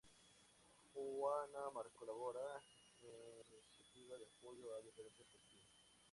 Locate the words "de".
4.19-4.25